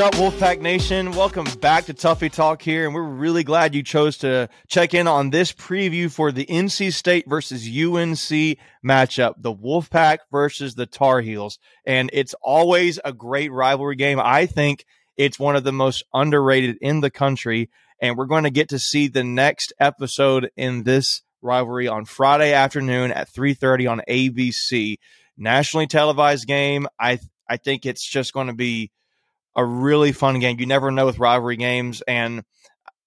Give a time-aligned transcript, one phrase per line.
[0.00, 1.12] up, Wolfpack Nation?
[1.12, 5.08] Welcome back to Tuffy Talk here, and we're really glad you chose to check in
[5.08, 11.20] on this preview for the NC State versus UNC matchup, the Wolfpack versus the Tar
[11.20, 11.58] Heels.
[11.84, 14.20] And it's always a great rivalry game.
[14.22, 14.84] I think
[15.16, 17.68] it's one of the most underrated in the country,
[18.00, 22.52] and we're going to get to see the next episode in this rivalry on Friday
[22.52, 24.98] afternoon at 3:30 on ABC.
[25.36, 26.86] Nationally televised game.
[27.00, 27.18] I
[27.48, 28.92] I think it's just going to be
[29.58, 30.60] a really fun game.
[30.60, 32.00] You never know with rivalry games.
[32.06, 32.44] And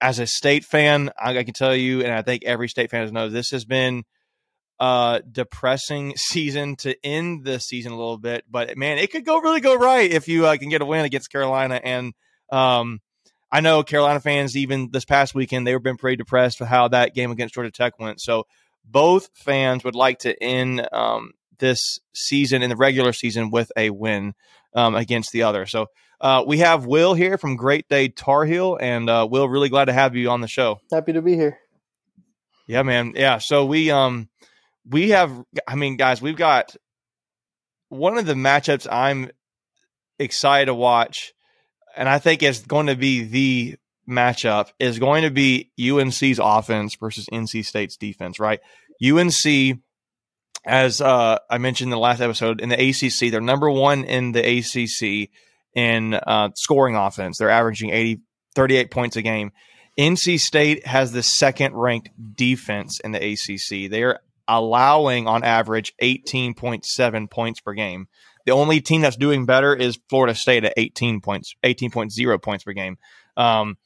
[0.01, 3.11] as a state fan, I, I can tell you, and I think every state fan
[3.13, 4.03] knows this has been
[4.77, 8.43] a depressing season to end the season a little bit.
[8.51, 11.05] But man, it could go really go right if you uh, can get a win
[11.05, 11.79] against Carolina.
[11.81, 12.13] And
[12.51, 12.99] um,
[13.49, 16.89] I know Carolina fans, even this past weekend, they were been pretty depressed with how
[16.89, 18.19] that game against Georgia Tech went.
[18.19, 18.43] So
[18.83, 23.89] both fans would like to end um, this season in the regular season with a
[23.89, 24.33] win
[24.73, 25.65] um, against the other.
[25.65, 25.87] So
[26.19, 29.85] uh, we have Will here from Great Day Tar Heel, and uh, Will, really glad
[29.85, 30.79] to have you on the show.
[30.91, 31.57] Happy to be here.
[32.67, 33.13] Yeah, man.
[33.15, 33.39] Yeah.
[33.39, 34.29] So we um
[34.89, 35.31] we have.
[35.67, 36.75] I mean, guys, we've got
[37.89, 39.31] one of the matchups I'm
[40.19, 41.33] excited to watch,
[41.97, 43.75] and I think it's going to be the
[44.07, 48.39] matchup is going to be UNC's offense versus NC State's defense.
[48.39, 48.59] Right?
[49.03, 49.79] UNC
[50.65, 54.31] as uh, I mentioned in the last episode, in the ACC, they're number one in
[54.31, 55.29] the ACC
[55.73, 57.37] in uh, scoring offense.
[57.37, 58.21] They're averaging 80,
[58.55, 59.51] 38 points a game.
[59.99, 63.89] NC State has the second ranked defense in the ACC.
[63.89, 68.07] They're allowing on average 18.7 points per game.
[68.45, 72.73] The only team that's doing better is Florida State at 18 points, 18.0 points per
[72.73, 72.97] game.
[73.37, 73.77] Um,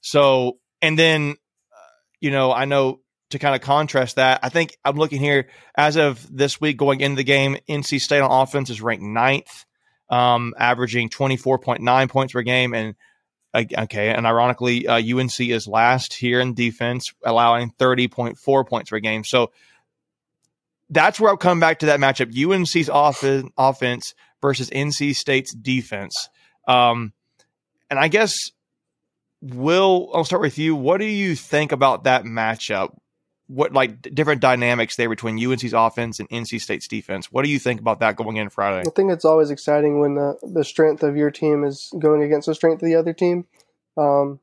[0.00, 3.00] so, and then, uh, you know, I know
[3.34, 7.00] to kind of contrast that, I think I'm looking here as of this week going
[7.00, 9.64] into the game, NC State on offense is ranked ninth
[10.08, 12.74] um, averaging 24.9 points per game.
[12.74, 12.94] And
[13.54, 19.24] okay, and ironically, uh, UNC is last here in defense, allowing 30.4 points per game.
[19.24, 19.52] So
[20.90, 23.24] that's where I'll come back to that matchup: UNC's off-
[23.56, 26.28] offense versus NC State's defense.
[26.68, 27.12] Um,
[27.90, 28.34] and I guess,
[29.40, 30.74] Will, I'll start with you.
[30.74, 32.96] What do you think about that matchup?
[33.46, 37.30] What like different dynamics there between UNC's offense and NC State's defense.
[37.30, 38.88] What do you think about that going in Friday?
[38.88, 42.46] I think it's always exciting when the the strength of your team is going against
[42.46, 43.46] the strength of the other team.
[43.96, 44.40] Um,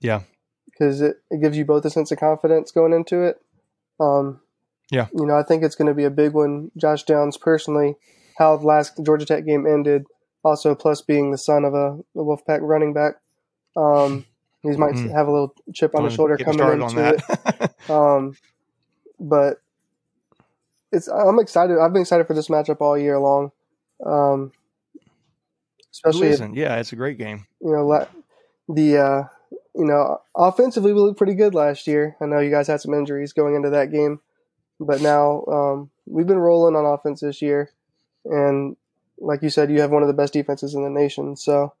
[0.00, 0.22] yeah,
[0.66, 3.40] because it, it gives you both a sense of confidence going into it.
[3.98, 4.40] Um,
[4.90, 6.70] yeah, you know, I think it's going to be a big one.
[6.76, 7.96] Josh Downs personally,
[8.38, 10.04] how the last Georgia Tech game ended,
[10.44, 13.14] also plus being the son of a, a Wolfpack running back.
[13.76, 14.26] Um,
[14.62, 15.10] he might mm.
[15.10, 17.69] have a little chip on his shoulder coming into it.
[17.88, 18.36] um,
[19.18, 19.60] but
[20.92, 21.78] it's I'm excited.
[21.78, 23.52] I've been excited for this matchup all year long.
[24.04, 24.52] Um,
[25.92, 27.46] especially, if, yeah, it's a great game.
[27.60, 28.06] You know,
[28.68, 29.22] the uh,
[29.74, 32.16] you know offensively we looked pretty good last year.
[32.20, 34.20] I know you guys had some injuries going into that game,
[34.78, 37.70] but now um, we've been rolling on offense this year,
[38.24, 38.76] and
[39.20, 41.36] like you said, you have one of the best defenses in the nation.
[41.36, 41.74] So,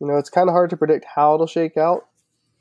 [0.00, 2.06] you know, it's kind of hard to predict how it'll shake out.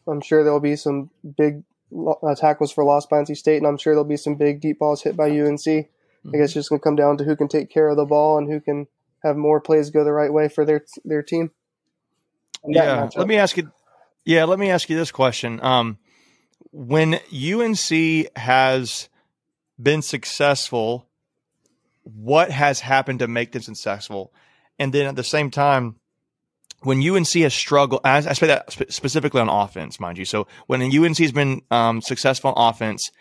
[0.07, 1.63] I'm sure there'll be some big
[1.95, 4.79] uh, tackles for loss by NC State, and I'm sure there'll be some big deep
[4.79, 5.59] balls hit by UNC.
[5.59, 6.29] Mm-hmm.
[6.33, 8.05] I guess it's just going to come down to who can take care of the
[8.05, 8.87] ball and who can
[9.23, 11.51] have more plays go the right way for their their team.
[12.67, 13.71] Yeah, let me ask you.
[14.25, 15.59] Yeah, let me ask you this question.
[15.61, 15.97] Um,
[16.71, 19.09] when UNC has
[19.81, 21.07] been successful,
[22.03, 24.33] what has happened to make them successful?
[24.77, 25.98] And then at the same time,
[26.83, 30.25] when UNC has struggled, I, I say that spe- specifically on offense, mind you.
[30.25, 33.11] So when UNC has been um, successful on offense,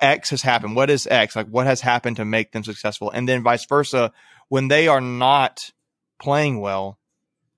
[0.00, 0.76] X has happened.
[0.76, 1.36] What is X?
[1.36, 3.10] Like what has happened to make them successful?
[3.10, 4.12] And then vice versa,
[4.48, 5.70] when they are not
[6.20, 6.98] playing well,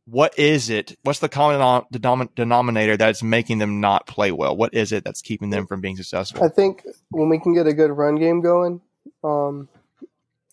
[0.04, 0.96] what is it?
[1.02, 1.88] What's the common
[2.34, 4.56] denominator that's making them not play well?
[4.56, 6.44] What is it that's keeping them from being successful?
[6.44, 8.80] I think when we can get a good run game going,
[9.22, 9.68] um,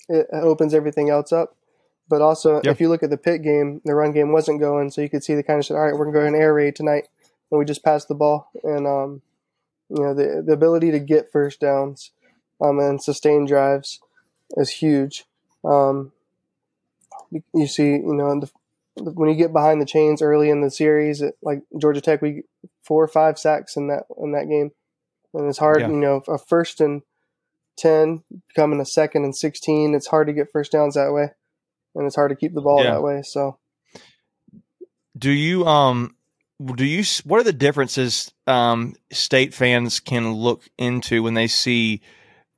[0.08, 1.56] it opens everything else up.
[2.10, 2.66] But also, yep.
[2.66, 5.24] if you look at the Pitt game, the run game wasn't going, so you could
[5.24, 5.78] see the kind of shit.
[5.78, 7.08] All right, we're gonna go ahead and air raid tonight,
[7.52, 8.50] and we just passed the ball.
[8.64, 9.22] And um,
[9.90, 12.12] you know, the the ability to get first downs
[12.60, 14.00] um, and sustain drives
[14.58, 15.26] is huge.
[15.64, 16.12] Um,
[17.54, 21.22] you see, you know, the, when you get behind the chains early in the series,
[21.22, 22.42] it, like Georgia Tech, we
[22.82, 24.72] four or five sacks in that in that game,
[25.36, 25.82] and it's hard.
[25.82, 25.90] Yeah.
[25.90, 27.04] You know, a first and
[27.78, 31.34] ten becoming a second and sixteen, it's hard to get first downs that way
[32.00, 32.92] and it's hard to keep the ball yeah.
[32.92, 33.22] that way.
[33.22, 33.58] So,
[35.18, 36.16] do you um
[36.74, 42.02] do you what are the differences um state fans can look into when they see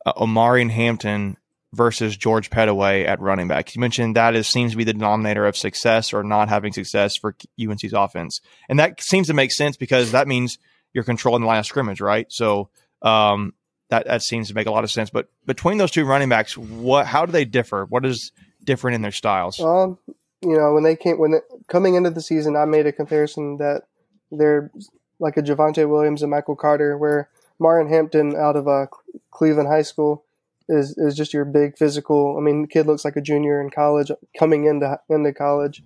[0.06, 1.38] uh, Omarion Hampton
[1.74, 3.74] versus George Pettaway at running back.
[3.76, 7.16] You mentioned that is seems to be the denominator of success or not having success
[7.16, 10.58] for UNC's offense, and that seems to make sense because that means
[10.94, 12.32] you're controlling the line of scrimmage, right?
[12.32, 12.70] So
[13.02, 13.54] um,
[13.90, 15.10] that that seems to make a lot of sense.
[15.10, 17.86] But between those two running backs, what how do they differ?
[17.86, 18.32] What is
[18.64, 19.60] different in their styles?
[19.60, 19.98] Um,
[20.42, 23.58] you know, when they came when it, coming into the season, I made a comparison
[23.58, 23.84] that
[24.32, 24.72] they're
[25.20, 27.30] like a Javonte Williams and Michael Carter, where
[27.60, 28.88] Omarion Hampton out of uh,
[29.30, 30.26] Cleveland High School
[30.68, 32.38] is is just your big physical.
[32.38, 35.84] I mean, kid looks like a junior in college, coming into into college.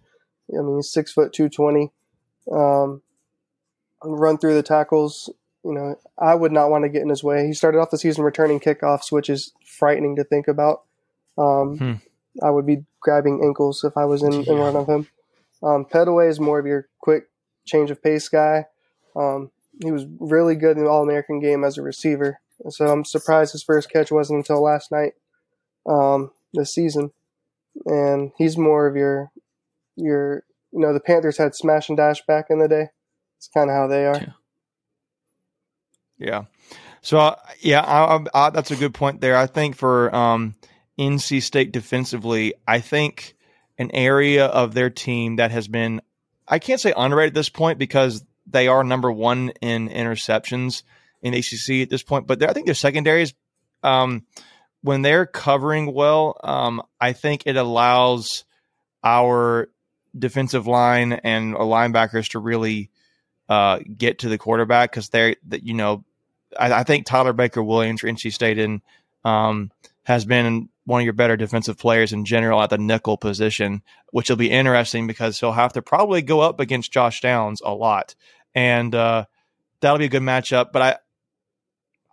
[0.52, 1.92] I mean, he's six foot two twenty.
[2.52, 3.02] Um,
[4.04, 5.30] run through the tackles.
[5.64, 7.48] You know, I would not want to get in his way.
[7.48, 10.84] He started off the season returning kickoffs, which is frightening to think about.
[11.38, 11.94] Um, hmm.
[12.44, 15.08] I would be grabbing ankles if I was in, in front of him.
[15.64, 15.86] Um,
[16.22, 17.30] is more of your quick
[17.66, 18.66] change of pace guy.
[19.16, 19.52] Um,
[19.84, 22.40] he was really good in the All American game as a receiver.
[22.70, 25.14] So I'm surprised his first catch wasn't until last night
[25.86, 27.12] um, this season.
[27.86, 29.32] And he's more of your
[29.98, 32.88] your you know the Panthers had smash and dash back in the day.
[33.38, 34.18] It's kind of how they are.
[34.18, 34.32] Yeah.
[36.18, 36.44] yeah.
[37.02, 39.36] So uh, yeah, I, I, that's a good point there.
[39.36, 40.56] I think for um,
[41.00, 43.36] NC State defensively, I think
[43.78, 46.02] an area of their team that has been
[46.48, 50.84] I can't say underrated at this point because they are number one in interceptions
[51.22, 52.28] in ACC at this point.
[52.28, 53.34] But I think their secondaries,
[53.82, 54.26] um,
[54.82, 58.46] when they're covering well, um, I think it allows
[59.04, 59.70] our
[60.18, 62.92] defensive line and our linebackers to really
[63.50, 66.04] uh, get to the quarterback because they're you know
[66.58, 68.82] I, I, think Tyler Baker Williams for NC State and
[69.24, 69.72] um,
[70.04, 74.30] has been one of your better defensive players in general at the nickel position, which
[74.30, 78.16] will be interesting because he'll have to probably go up against Josh Downs a lot,
[78.54, 79.26] and uh,
[79.82, 80.72] that'll be a good matchup.
[80.72, 80.98] But I,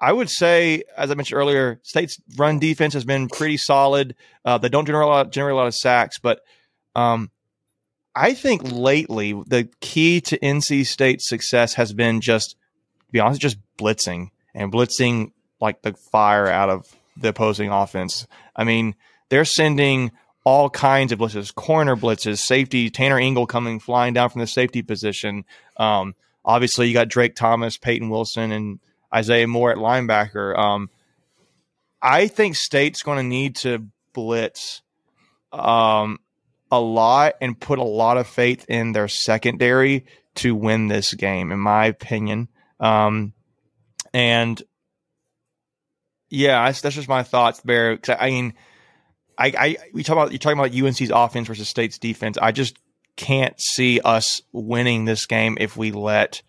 [0.01, 4.17] I would say, as I mentioned earlier, State's run defense has been pretty solid.
[4.45, 6.41] Uh, they don't generate a lot, generate a lot of sacks, but
[6.97, 7.31] um,
[8.15, 13.41] I think lately the key to NC State's success has been just, to be honest,
[13.41, 18.26] just blitzing and blitzing like the fire out of the opposing offense.
[18.56, 18.94] I mean,
[19.29, 20.12] they're sending
[20.44, 24.82] all kinds of blitzes, corner blitzes, safety, Tanner Ingle coming flying down from the safety
[24.82, 25.44] position.
[25.76, 26.14] Um,
[26.44, 28.81] obviously, you got Drake Thomas, Payton Wilson, and
[29.14, 30.59] Isaiah Moore at linebacker.
[30.59, 30.91] Um,
[32.00, 34.82] I think State's going to need to blitz
[35.53, 36.19] um,
[36.70, 40.06] a lot and put a lot of faith in their secondary
[40.37, 42.49] to win this game, in my opinion.
[42.81, 43.35] Um,
[44.12, 44.61] and
[46.32, 47.96] yeah, that's, that's just my thoughts there.
[47.99, 48.55] Cause I, I mean,
[49.37, 52.38] I, I we talk about you talking about UNC's offense versus State's defense.
[52.40, 52.79] I just
[53.17, 56.43] can't see us winning this game if we let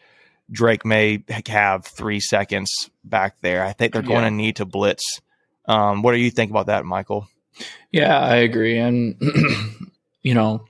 [0.50, 3.66] Drake Maye have three seconds back there.
[3.66, 4.30] I think they're going yeah.
[4.30, 5.20] to need to blitz.
[5.66, 7.28] Um, what do you think about that, Michael?
[7.92, 8.78] Yeah, I agree.
[8.78, 9.22] And
[10.24, 10.64] you know,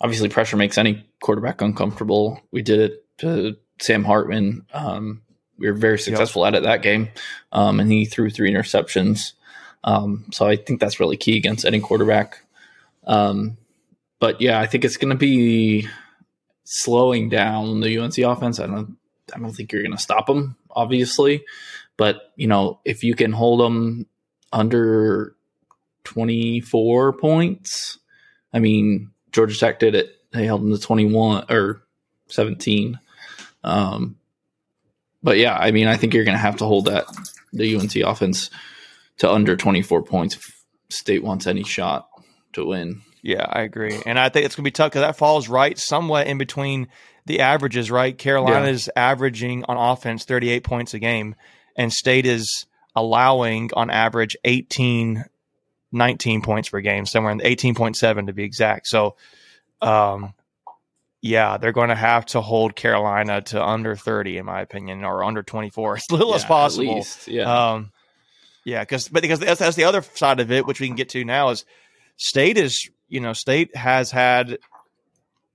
[0.00, 2.40] obviously, pressure makes any quarterback uncomfortable.
[2.50, 4.64] We did it to Sam Hartman.
[4.72, 5.23] Um,
[5.58, 6.54] we were very successful yep.
[6.54, 7.08] at it that game,
[7.52, 9.32] um, and he threw three interceptions.
[9.84, 12.42] Um, so I think that's really key against any quarterback.
[13.06, 13.56] Um,
[14.18, 15.88] but yeah, I think it's going to be
[16.64, 18.58] slowing down the UNC offense.
[18.58, 18.96] I don't,
[19.34, 21.44] I don't think you're going to stop them, obviously.
[21.96, 24.06] But you know, if you can hold them
[24.52, 25.36] under
[26.04, 27.98] 24 points,
[28.52, 30.16] I mean, Georgia Tech did it.
[30.32, 31.82] They held them to 21 or
[32.28, 32.98] 17.
[33.62, 34.16] Um,
[35.24, 37.06] but yeah, I mean, I think you're going to have to hold that
[37.52, 38.50] the UNC offense
[39.18, 42.08] to under 24 points if State wants any shot
[42.52, 43.00] to win.
[43.22, 45.78] Yeah, I agree, and I think it's going to be tough because that falls right
[45.78, 46.88] somewhat in between
[47.24, 47.90] the averages.
[47.90, 49.10] Right, Carolina is yeah.
[49.10, 51.34] averaging on offense 38 points a game,
[51.74, 55.24] and State is allowing on average 18,
[55.90, 58.86] 19 points per game, somewhere in 18.7 to be exact.
[58.86, 59.16] So,
[59.80, 60.34] um,
[61.24, 65.24] yeah, they're going to have to hold Carolina to under 30, in my opinion, or
[65.24, 66.96] under 24 as little yeah, as possible.
[66.96, 67.70] Least, yeah.
[67.70, 67.92] Um,
[68.62, 71.08] yeah, because but because that's, that's the other side of it, which we can get
[71.10, 71.64] to now, is
[72.18, 74.58] State is you know State has had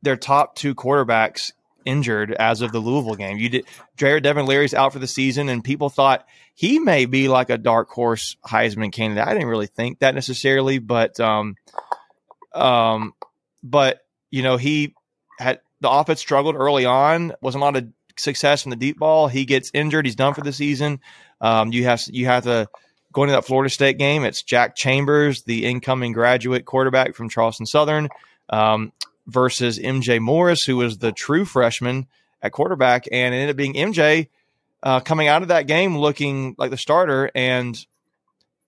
[0.01, 1.51] their top two quarterbacks
[1.85, 3.37] injured as of the Louisville game.
[3.37, 7.27] You did Jared Devin Leary's out for the season, and people thought he may be
[7.27, 9.27] like a dark horse Heisman candidate.
[9.27, 11.57] I didn't really think that necessarily, but um,
[12.55, 13.13] um,
[13.61, 13.99] but
[14.31, 14.95] you know he
[15.39, 17.33] had the offense struggled early on.
[17.41, 19.27] Wasn't a lot of success from the deep ball.
[19.27, 20.05] He gets injured.
[20.05, 20.99] He's done for the season.
[21.41, 22.67] Um, you have you have to
[23.11, 24.23] going to that Florida State game.
[24.23, 28.09] It's Jack Chambers, the incoming graduate quarterback from Charleston Southern,
[28.49, 28.91] um,
[29.27, 32.07] versus MJ Morris, who was the true freshman
[32.41, 34.29] at quarterback, and it ended up being MJ
[34.83, 37.85] uh, coming out of that game looking like the starter and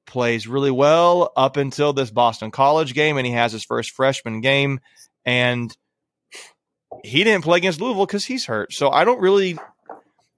[0.06, 4.42] plays really well up until this Boston College game, and he has his first freshman
[4.42, 4.80] game,
[5.26, 5.76] and
[7.04, 8.74] he didn't play against Louisville because he's hurt.
[8.74, 9.58] So I don't really.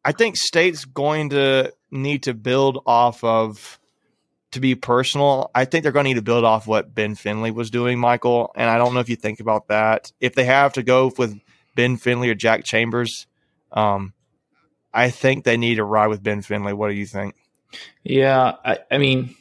[0.05, 3.79] I think State's going to need to build off of.
[4.51, 7.49] To be personal, I think they're going to need to build off what Ben Finley
[7.49, 8.51] was doing, Michael.
[8.55, 10.11] And I don't know if you think about that.
[10.19, 11.39] If they have to go with
[11.75, 13.25] Ben Finley or Jack Chambers,
[13.71, 14.13] um,
[14.93, 16.71] I think they need to ride with Ben Finley.
[16.71, 17.33] What do you think?
[18.03, 19.35] Yeah, I, I mean,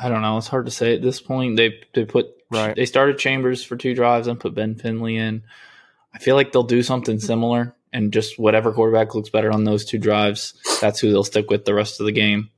[0.00, 0.38] I don't know.
[0.38, 1.56] It's hard to say at this point.
[1.56, 2.76] They they put right.
[2.76, 5.42] They started Chambers for two drives and put Ben Finley in.
[6.14, 9.84] I feel like they'll do something similar and just whatever quarterback looks better on those
[9.84, 12.50] two drives, that's who they'll stick with the rest of the game.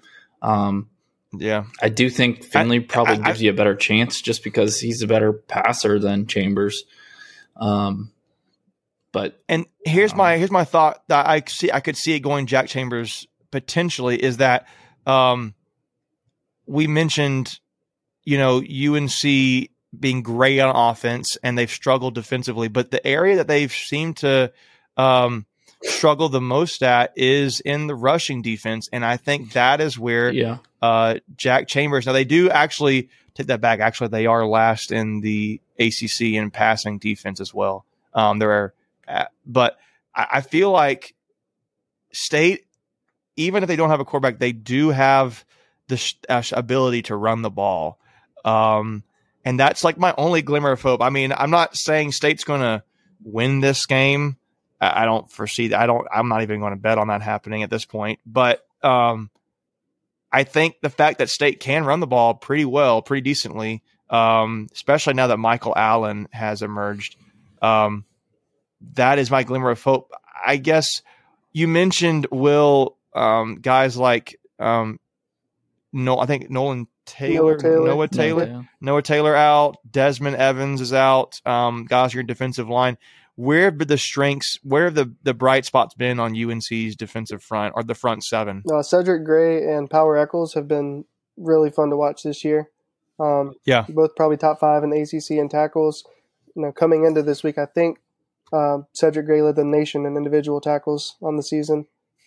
[0.43, 0.91] Um,
[1.33, 4.45] yeah, I do think Finley I, probably I, gives I, you a better chance just
[4.45, 6.85] because he's a better passer than Chambers.
[7.57, 8.13] Um,
[9.13, 12.21] but and here's um, my here's my thought that I see I could see it
[12.21, 14.67] going Jack Chambers potentially is that
[15.07, 15.55] um,
[16.67, 17.59] we mentioned,
[18.25, 23.49] you know, UNC being great on offense and they've struggled defensively, but the area that
[23.49, 24.53] they've seemed to
[24.97, 25.47] um,
[25.83, 30.33] struggle the most at is in the rushing defense, and I think that is where
[30.33, 30.59] yeah.
[30.83, 32.07] uh, Jack Chambers.
[32.07, 33.81] Now they do actually take that back.
[33.81, 37.85] Actually, they are last in the ACC in passing defense as well.
[38.15, 38.75] Um, there
[39.09, 39.79] are, but
[40.15, 41.15] I, I feel like
[42.13, 42.65] State,
[43.37, 45.45] even if they don't have a quarterback, they do have
[45.89, 47.99] the sh- uh, ability to run the ball.
[48.45, 49.03] Um,
[49.47, 51.01] and that's like my only glimmer of hope.
[51.01, 52.83] I mean, I'm not saying State's going to
[53.23, 54.37] win this game.
[54.81, 55.81] I, don't foresee that.
[55.81, 56.07] I don't.
[56.13, 58.19] I'm not even going to bet on that happening at this point.
[58.27, 59.31] But um,
[60.33, 64.67] I think the fact that State can run the ball pretty well, pretty decently, um,
[64.73, 67.17] especially now that Michael Allen has emerged,
[67.63, 68.05] um,
[68.95, 70.11] that is my glimmer of hope.
[70.45, 71.03] I guess
[71.53, 74.99] you mentioned Will um, guys like um,
[75.93, 79.77] no, I think Nolan Taylor, Noah Taylor, Noah Taylor, Noah, Noah Taylor out.
[79.91, 81.41] Desmond Evans is out.
[81.47, 82.99] Um, guys, your defensive line.
[83.37, 84.59] Where have the strengths?
[84.63, 88.63] Where have the the bright spots been on UNC's defensive front or the front seven?
[88.71, 91.05] Uh, Cedric Gray and Power Echols have been
[91.37, 92.71] really fun to watch this year.
[93.21, 96.05] Um, yeah, both probably top five in the ACC in tackles.
[96.55, 97.99] You know, coming into this week, I think
[98.53, 101.87] uh, Cedric Gray led the nation in individual tackles on the season.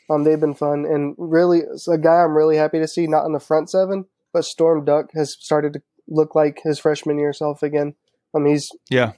[0.10, 3.34] Um, they've been fun and really a guy I'm really happy to see not in
[3.34, 7.64] the front seven, but Storm Duck has started to look like his freshman year self
[7.64, 7.96] again.
[8.34, 9.14] Um, he's yeah,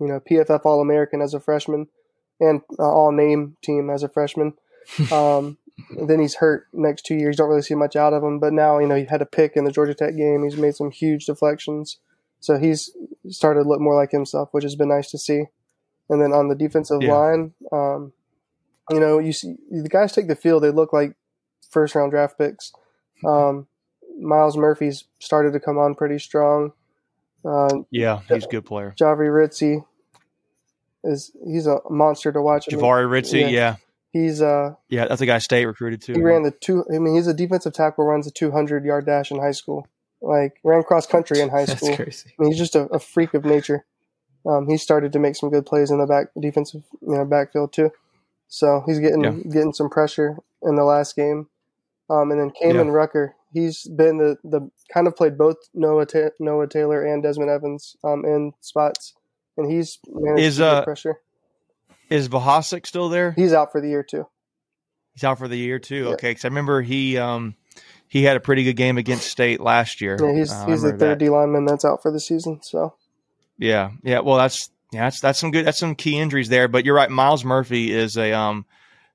[0.00, 1.88] you know PFF All American as a freshman
[2.40, 4.54] and uh, All Name team as a freshman.
[5.12, 5.58] Um,
[6.06, 7.36] then he's hurt next two years.
[7.36, 8.38] Don't really see much out of him.
[8.38, 10.42] But now you know he had a pick in the Georgia Tech game.
[10.44, 11.98] He's made some huge deflections,
[12.40, 12.90] so he's
[13.28, 15.44] started to look more like himself, which has been nice to see.
[16.10, 17.14] And then on the defensive yeah.
[17.14, 18.12] line, um,
[18.90, 21.14] you know, you see the guys take the field; they look like
[21.70, 22.72] first round draft picks.
[23.24, 23.68] Um,
[24.20, 26.72] Myles Murphy's started to come on pretty strong.
[27.44, 28.94] Uh, yeah, he's a good player.
[28.98, 29.84] Jahvaree Ritzie
[31.04, 32.66] is he's a monster to watch.
[32.66, 33.48] Jahvaree Ritzie, yeah.
[33.48, 33.76] yeah.
[34.12, 36.12] He's uh yeah, that's a guy State recruited too.
[36.12, 36.84] He ran the two.
[36.94, 39.86] I mean, he's a defensive tackle, runs a 200 yard dash in high school.
[40.20, 41.88] Like ran cross country in high school.
[41.88, 42.30] that's crazy.
[42.38, 43.84] I mean, he's just a, a freak of nature.
[44.44, 47.72] Um, he started to make some good plays in the back defensive you know backfield
[47.72, 47.90] too.
[48.48, 49.30] So he's getting yeah.
[49.30, 51.48] getting some pressure in the last game.
[52.10, 52.92] Um, and then Kaimon yeah.
[52.92, 57.50] Rucker, he's been the, the kind of played both Noah Ta- Noah Taylor and Desmond
[57.50, 59.14] Evans um, in spots,
[59.56, 61.20] and he's managed is, to uh, pressure.
[62.10, 63.32] Is Vohasek still there?
[63.32, 64.26] He's out for the year too.
[65.14, 66.04] He's out for the year too.
[66.04, 66.10] Yeah.
[66.10, 67.54] Okay, because I remember he um,
[68.08, 70.16] he had a pretty good game against State last year.
[70.20, 72.60] Yeah, he's uh, he's the third D lineman that's out for the season.
[72.62, 72.94] So
[73.58, 74.20] yeah, yeah.
[74.20, 75.66] Well, that's yeah, that's that's some good.
[75.66, 76.68] That's some key injuries there.
[76.68, 77.10] But you're right.
[77.10, 78.66] Myles Murphy is a um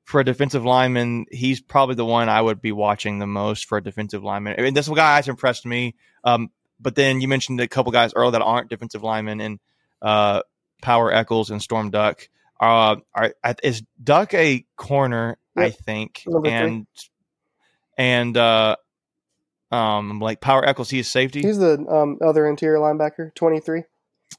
[0.07, 1.25] for a defensive lineman.
[1.29, 4.55] He's probably the one I would be watching the most for a defensive lineman.
[4.57, 5.95] I mean, this guy has impressed me.
[6.23, 6.49] Um,
[6.79, 9.59] but then you mentioned a couple guys earlier that aren't defensive linemen, and
[10.01, 10.43] uh,
[10.81, 12.29] Power Echols and Storm Duck.
[12.57, 15.37] Uh, are, is Duck a corner?
[15.57, 15.65] Yep.
[15.65, 17.09] I think, Number and three.
[17.97, 18.75] and uh,
[19.71, 21.41] um, like Power Echols, he is safety.
[21.41, 23.83] He's the um, other interior linebacker, twenty three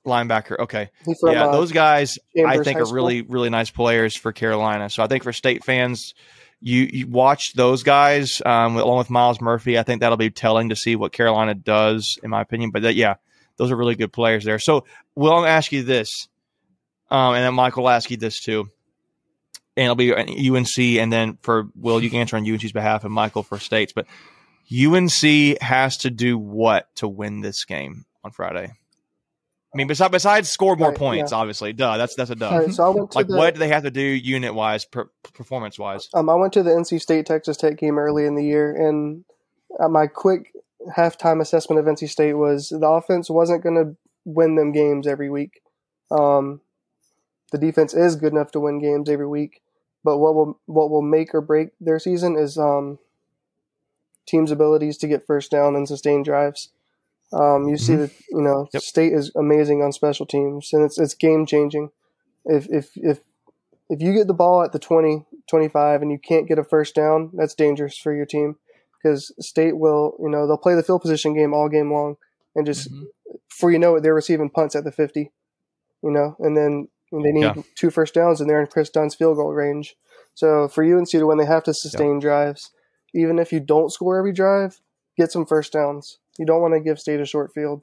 [0.07, 0.59] linebacker.
[0.59, 0.90] Okay,
[1.21, 4.90] from, yeah, uh, those guys Chambers I think are really really nice players for Carolina.
[4.90, 6.14] So I think for state fans,
[6.61, 9.78] you, you watch those guys um, along with Myles Murphy.
[9.78, 12.71] I think that'll be telling to see what Carolina does, in my opinion.
[12.71, 13.14] But that, yeah,
[13.57, 14.59] those are really good players there.
[14.59, 16.28] So Will, I'll ask you this,
[17.11, 18.68] um, and then Michael will ask you this too.
[19.76, 23.14] And it'll be UNC, and then for Will, you can answer on UNC's behalf, and
[23.14, 23.92] Michael for states.
[23.92, 24.07] But
[24.73, 28.73] UNC has to do what to win this game on Friday?
[29.72, 31.38] I mean, besides besides score more right, points, yeah.
[31.38, 31.98] obviously, duh.
[31.98, 32.58] That's that's a duh.
[32.58, 34.87] Right, so I went to like, the, what do they have to do unit wise,
[34.87, 36.08] per, performance wise?
[36.14, 39.25] Um, I went to the NC State Texas Tech game early in the year, and
[39.78, 40.52] uh, my quick
[40.96, 45.28] halftime assessment of NC State was the offense wasn't going to win them games every
[45.28, 45.60] week.
[46.10, 46.62] Um,
[47.52, 49.60] the defense is good enough to win games every week,
[50.02, 52.98] but what will what will make or break their season is um,
[54.26, 56.70] teams' abilities to get first down and sustain drives.
[57.32, 57.76] Um, you mm-hmm.
[57.76, 58.82] see that you know yep.
[58.82, 61.90] State is amazing on special teams, and it's it's game changing.
[62.44, 63.20] If if if
[63.90, 66.94] if you get the ball at the 20, 25 and you can't get a first
[66.94, 68.56] down, that's dangerous for your team
[69.02, 72.16] because State will, you know, they'll play the field position game all game long
[72.54, 73.04] and just mm-hmm.
[73.49, 75.32] before you know it, they're receiving punts at the 50,
[76.02, 77.62] you know, and then they need yeah.
[77.76, 79.97] two first downs and they're in Chris Dunn's field goal range.
[80.35, 82.20] So for UNC to win, they have to sustain yeah.
[82.20, 82.70] drives.
[83.14, 84.80] Even if you don't score every drive,
[85.16, 86.18] get some first downs.
[86.38, 87.83] You don't want to give State a short field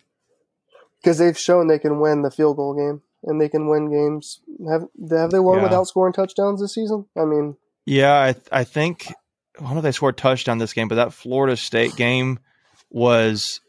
[1.01, 4.39] because they've shown they can win the field goal game and they can win games.
[4.69, 5.63] Have have they won yeah.
[5.63, 7.05] without scoring touchdowns this season?
[7.17, 9.13] I mean, yeah, I I think
[9.59, 12.39] I don't know if they scored touchdown this game, but that Florida State game
[12.89, 13.61] was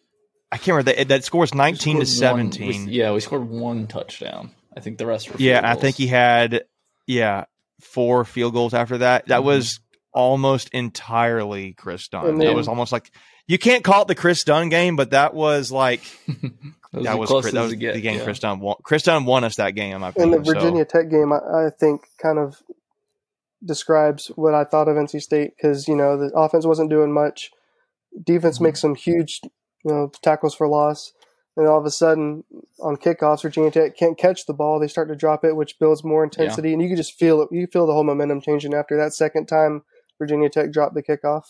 [0.52, 2.83] I can't remember that that scores nineteen to seventeen.
[2.83, 4.52] One, we, yeah, we scored one touchdown.
[4.76, 5.61] I think the rest were yeah.
[5.64, 6.64] I think he had
[7.07, 7.45] yeah
[7.81, 9.26] four field goals after that.
[9.28, 9.47] That mm-hmm.
[9.47, 9.81] was
[10.12, 12.38] almost entirely Chris Dunn.
[12.38, 13.11] Then, it was almost like
[13.47, 16.53] you can't call it the Chris Dunn game, but that was like that
[16.93, 18.25] was, that was, Chris, that was get, the game yeah.
[18.25, 18.76] Chris Dunn won.
[18.83, 19.95] Chris Dunn won us that game.
[19.95, 21.00] In my opinion, and the Virginia so.
[21.00, 22.62] Tech game, I, I, think, kind of
[23.65, 27.50] describes what I thought of NC State because you know the offense wasn't doing much,
[28.23, 28.65] defense mm-hmm.
[28.65, 29.41] makes some huge
[29.85, 31.12] you know tackles for loss,
[31.57, 32.45] and all of a sudden
[32.81, 34.81] on kickoffs, Virginia Tech can't catch the ball.
[34.81, 36.75] They start to drop it, which builds more intensity, yeah.
[36.75, 37.49] and you can just feel it.
[37.53, 39.83] You feel the whole momentum changing after that second time
[40.19, 41.45] Virginia Tech dropped the kickoff.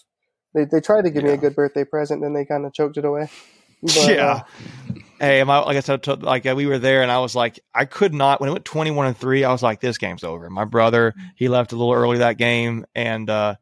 [0.55, 1.31] They they tried to give yeah.
[1.31, 3.29] me a good birthday present, and they kind of choked it away.
[3.83, 4.27] But, yeah.
[4.27, 7.85] Uh, hey, I, like I said, like we were there, and I was like, I
[7.85, 8.41] could not.
[8.41, 10.49] When it went twenty-one and three, I was like, this game's over.
[10.49, 13.57] My brother, he left a little early that game, and uh,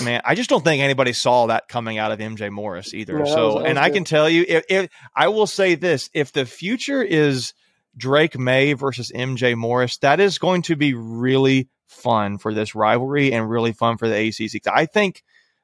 [0.00, 3.18] man, I just don't think anybody saw that coming out of MJ Morris either.
[3.18, 6.32] No, so, was, and I can tell you, if, if I will say this, if
[6.32, 7.52] the future is
[7.96, 13.32] Drake Maye versus MJ Morris, that is going to be really fun for this rivalry
[13.32, 14.66] and really fun for the ACC.
[14.66, 15.22] I think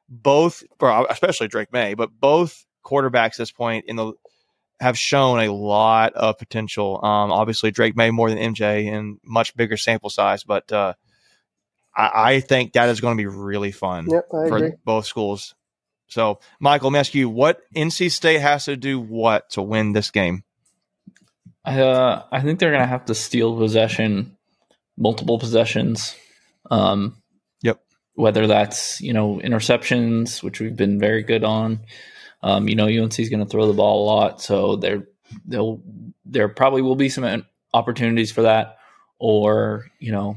[0.09, 0.63] both,
[1.11, 4.13] especially Drake Maye, but both quarterbacks at this point in the
[4.81, 7.05] have shown a lot of potential.
[7.05, 10.95] Um, obviously, Drake Maye more than MJ in much bigger sample size, but uh,
[11.97, 14.73] I, I, think that is going to be really fun yep, for agree.
[14.85, 15.55] both schools.
[16.07, 19.93] So, Michael, let me ask you: What NC State has to do what to win
[19.93, 20.45] this game?
[21.65, 24.37] Uh, I think they're going to have to steal possession,
[24.97, 26.17] multiple possessions.
[26.71, 27.13] Um, yep.
[28.19, 31.81] Whether that's you know interceptions, which we've been very good on,
[32.43, 35.07] um, you know, UNC is going to throw the ball a lot, so there
[35.47, 35.77] there
[36.25, 38.79] there probably will be some opportunities for that,
[39.21, 40.37] or you know,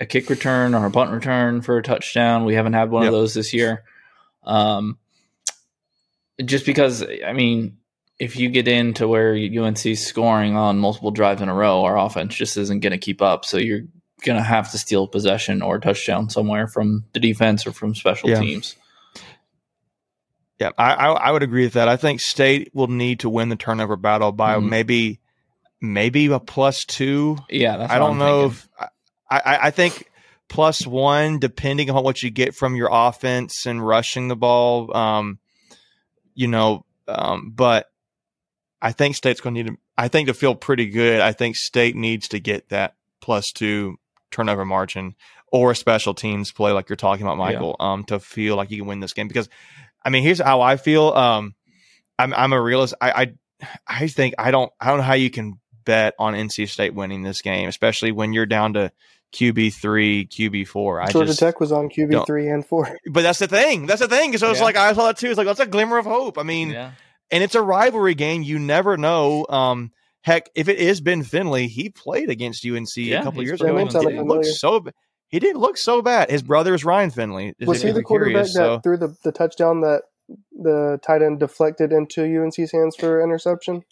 [0.00, 2.44] a kick return or a punt return for a touchdown.
[2.44, 3.12] We haven't had one yep.
[3.12, 3.84] of those this year.
[4.42, 4.98] Um,
[6.44, 7.76] just because, I mean,
[8.18, 12.34] if you get into where UNC scoring on multiple drives in a row, our offense
[12.34, 13.44] just isn't going to keep up.
[13.44, 13.82] So you're
[14.20, 18.30] going to have to steal possession or touchdown somewhere from the defense or from special
[18.30, 18.40] yeah.
[18.40, 18.76] teams.
[20.60, 21.88] Yeah, I, I, I would agree with that.
[21.88, 24.68] I think State will need to win the turnover battle by mm-hmm.
[24.68, 25.20] maybe
[25.80, 27.38] maybe a plus two.
[27.48, 28.68] Yeah, I don't know thinking.
[28.78, 28.90] if
[29.30, 30.10] I, I think
[30.50, 34.94] plus one depending on what you get from your offense and rushing the ball.
[34.94, 35.38] Um,
[36.34, 37.86] you know, um, but
[38.82, 39.76] I think State's going to need to.
[39.96, 41.20] I think to feel pretty good.
[41.20, 43.98] I think State needs to get that plus two
[44.30, 45.14] turnover margin
[45.52, 47.92] or a special teams play like you're talking about, Michael, yeah.
[47.92, 49.48] um, to feel like you can win this game because
[50.04, 51.08] I mean, here's how I feel.
[51.08, 51.54] Um,
[52.18, 52.94] I'm I'm a realist.
[53.00, 53.32] I, I
[53.86, 57.22] I think I don't I don't know how you can bet on NC State winning
[57.22, 58.92] this game, especially when you're down to
[59.32, 61.00] QB three, QB four.
[61.00, 62.98] I Georgia Tech was on QB three and four.
[63.10, 63.86] But that's the thing.
[63.86, 64.36] That's the thing.
[64.38, 65.28] So it's like I saw that too.
[65.28, 66.38] It's like that's a glimmer of hope.
[66.38, 66.92] I mean, yeah.
[67.30, 68.42] and it's a rivalry game.
[68.42, 69.46] You never know.
[69.48, 73.60] Um, heck, if it is Ben Finley, he played against UNC yeah, a couple years
[73.60, 73.76] ago.
[73.76, 74.84] And didn't look so.
[75.28, 76.30] He didn't look so bad.
[76.30, 77.54] His brother is Ryan Finley.
[77.60, 78.80] Was he the quarterback curious, that so.
[78.80, 80.02] threw the, the touchdown that
[80.52, 83.82] the tight end deflected into UNC's hands for interception?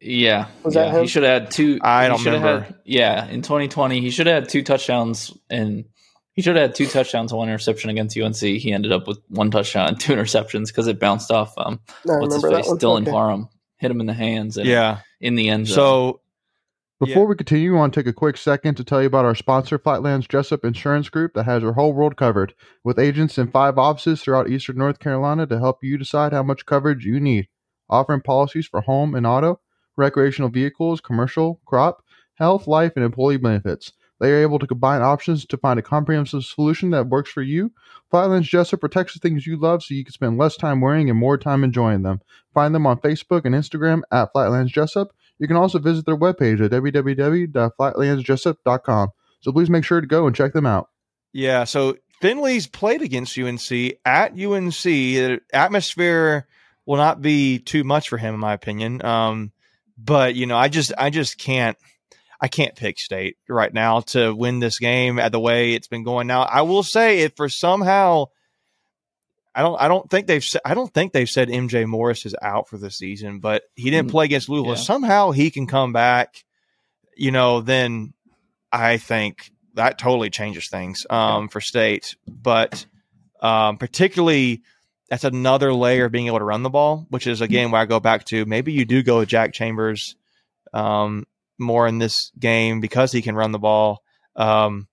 [0.00, 0.84] Yeah, was yeah.
[0.84, 1.02] that him?
[1.02, 1.78] He should have had two.
[1.82, 2.60] I don't remember.
[2.60, 5.86] Had, yeah, in 2020, he should have had two touchdowns, and
[6.32, 8.36] he should have had two touchdowns and one interception against UNC.
[8.36, 11.54] He ended up with one touchdown and two interceptions because it bounced off.
[11.56, 12.68] Um, what's his face?
[12.72, 13.10] Dylan okay.
[13.10, 14.56] Parham hit him in the hands.
[14.56, 15.74] And yeah, in the end zone.
[15.74, 16.20] So
[16.98, 17.28] before yeah.
[17.28, 19.78] we continue, I want to take a quick second to tell you about our sponsor,
[19.78, 24.22] Flatlands Jessup Insurance Group, that has your whole world covered, with agents in five offices
[24.22, 27.48] throughout eastern North Carolina to help you decide how much coverage you need.
[27.90, 29.60] Offering policies for home and auto,
[29.96, 32.02] recreational vehicles, commercial, crop,
[32.36, 33.92] health, life, and employee benefits.
[34.18, 37.70] They are able to combine options to find a comprehensive solution that works for you.
[38.10, 41.18] Flatlands Jessup protects the things you love so you can spend less time worrying and
[41.18, 42.20] more time enjoying them.
[42.54, 45.12] Find them on Facebook and Instagram at Flatlands Jessup.
[45.38, 49.08] You can also visit their webpage at www.flatlandsjessup.com.
[49.40, 50.88] So please make sure to go and check them out.
[51.32, 54.82] Yeah, so Finley's played against UNC at UNC.
[54.82, 56.48] The atmosphere
[56.86, 59.04] will not be too much for him, in my opinion.
[59.04, 59.52] Um,
[59.98, 61.76] but you know, I just I just can't
[62.40, 66.04] I can't pick State right now to win this game at the way it's been
[66.04, 66.26] going.
[66.26, 68.26] Now, I will say if for somehow
[69.56, 72.68] I don't I don't think they've I don't think they've said MJ Morris is out
[72.68, 74.76] for the season, but he didn't mm, play against Louisville.
[74.76, 74.82] Yeah.
[74.82, 76.44] Somehow he can come back,
[77.16, 78.12] you know, then
[78.70, 82.16] I think that totally changes things um, for State.
[82.28, 82.84] But
[83.40, 84.62] um, particularly
[85.08, 87.86] that's another layer of being able to run the ball, which is again where I
[87.86, 90.16] go back to maybe you do go with Jack Chambers
[90.74, 91.24] um,
[91.58, 94.02] more in this game because he can run the ball.
[94.34, 94.88] Um,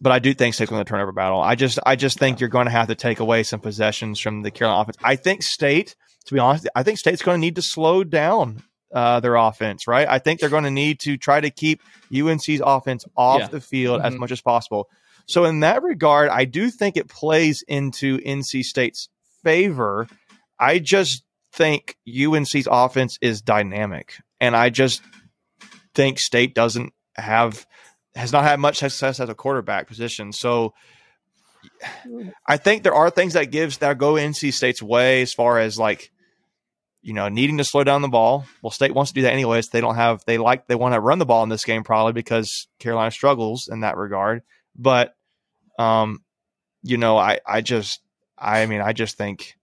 [0.00, 1.40] but I do think State's going to turnover battle.
[1.40, 4.42] I just I just think you're going to have to take away some possessions from
[4.42, 4.96] the Carolina offense.
[5.02, 5.94] I think State,
[6.26, 9.86] to be honest, I think State's going to need to slow down uh, their offense.
[9.86, 10.08] Right?
[10.08, 11.80] I think they're going to need to try to keep
[12.14, 13.48] UNC's offense off yeah.
[13.48, 14.14] the field mm-hmm.
[14.14, 14.88] as much as possible.
[15.26, 19.08] So in that regard, I do think it plays into NC State's
[19.42, 20.06] favor.
[20.58, 25.02] I just think UNC's offense is dynamic, and I just
[25.94, 27.66] think State doesn't have
[28.14, 30.32] has not had much success as a quarterback position.
[30.32, 30.74] So
[32.46, 35.78] I think there are things that gives that go NC State's way as far as
[35.78, 36.10] like
[37.02, 38.44] you know needing to slow down the ball.
[38.62, 39.68] Well, State wants to do that anyways.
[39.68, 42.12] They don't have they like they want to run the ball in this game probably
[42.12, 44.42] because Carolina struggles in that regard.
[44.76, 45.14] But
[45.78, 46.22] um,
[46.82, 48.00] you know, I I just
[48.38, 49.56] I mean I just think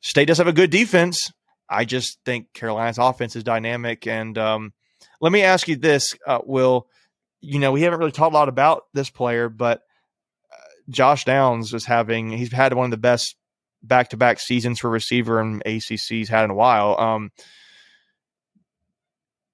[0.00, 1.32] State does have a good defense.
[1.68, 4.72] I just think Carolina's offense is dynamic and um,
[5.20, 6.86] let me ask you this, uh, Will.
[7.40, 9.82] You know, we haven't really talked a lot about this player, but
[10.52, 10.56] uh,
[10.88, 13.36] Josh Downs is having, he's had one of the best
[13.82, 16.98] back to back seasons for receiver and ACC's had in a while.
[16.98, 17.30] Um,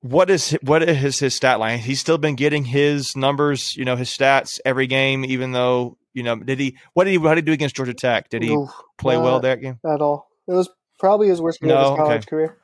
[0.00, 1.78] what is what is his stat line?
[1.78, 6.22] He's still been getting his numbers, you know, his stats every game, even though you
[6.22, 6.76] know, did he?
[6.92, 7.18] What did he?
[7.18, 8.28] How did he do against Georgia Tech?
[8.28, 8.56] Did he
[8.98, 10.28] play well that game at all?
[10.46, 12.26] It was probably his worst game no, of his college okay.
[12.28, 12.58] career.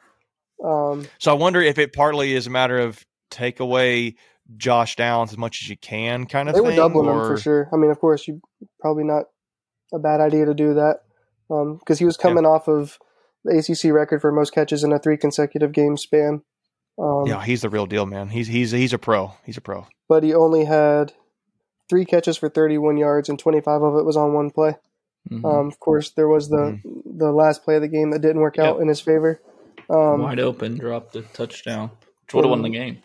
[0.65, 4.17] Um, so I wonder if it partly is a matter of take away
[4.57, 6.55] Josh Downs as much as you can, kind of.
[6.55, 7.23] They thing, were doubling or...
[7.23, 7.69] him for sure.
[7.73, 8.41] I mean, of course, you
[8.81, 9.25] probably not
[9.93, 11.01] a bad idea to do that
[11.49, 12.51] because um, he was coming yeah.
[12.51, 12.99] off of
[13.45, 16.43] the ACC record for most catches in a three consecutive game span.
[16.99, 18.29] Um, yeah, he's the real deal, man.
[18.29, 19.35] He's he's he's a pro.
[19.45, 19.87] He's a pro.
[20.09, 21.13] But he only had
[21.89, 24.77] three catches for 31 yards, and 25 of it was on one play.
[25.31, 25.45] Mm-hmm.
[25.45, 27.19] Um, of course, there was the mm-hmm.
[27.19, 29.41] the last play of the game that didn't work out in his favor.
[29.91, 31.91] Um, Wide open, dropped the touchdown,
[32.23, 32.99] which would have won the game.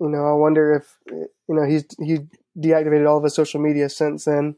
[0.00, 2.18] You know, I wonder if you know he's he
[2.58, 4.56] deactivated all of his social media since then.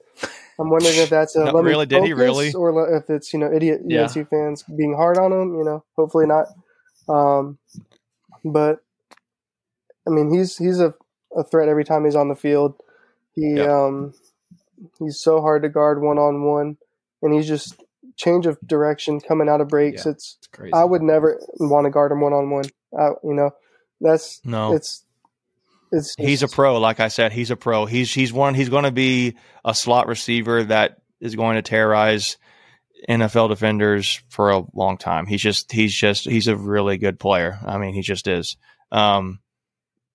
[0.59, 3.53] I'm wondering if that's a no, really did he really, or if it's you know
[3.53, 4.03] idiot yeah.
[4.03, 5.55] UNC fans being hard on him.
[5.55, 6.47] You know, hopefully not.
[7.09, 7.59] Um,
[8.44, 8.81] but
[10.07, 10.94] I mean, he's he's a,
[11.37, 12.75] a threat every time he's on the field.
[13.35, 13.68] He yep.
[13.68, 14.14] um
[14.99, 16.77] he's so hard to guard one on one,
[17.23, 17.83] and he's just
[18.18, 20.04] change of direction coming out of breaks.
[20.04, 20.72] Yeah, it's, it's crazy.
[20.74, 22.64] I would never want to guard him one on one.
[22.92, 23.50] You know,
[24.00, 24.74] that's no.
[24.74, 25.04] It's
[25.90, 26.78] it's, he's a pro.
[26.78, 27.87] Like I said, he's a pro.
[27.87, 28.54] He's he's one.
[28.54, 32.37] He's going to be a slot receiver that is going to terrorize
[33.09, 35.26] NFL defenders for a long time.
[35.26, 37.59] He's just he's just he's a really good player.
[37.64, 38.57] I mean, he just is.
[38.92, 39.40] Um,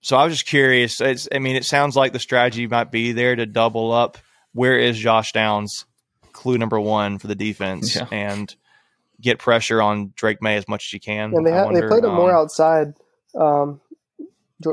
[0.01, 0.99] so I was just curious.
[0.99, 4.17] It's, I mean, it sounds like the strategy might be there to double up.
[4.51, 5.85] Where is Josh Downs?
[6.33, 8.07] Clue number one for the defense yeah.
[8.11, 8.53] and
[9.21, 11.33] get pressure on Drake Maye as much as you can.
[11.33, 12.93] And they have, wonder, they played him um, more outside
[13.35, 13.79] um,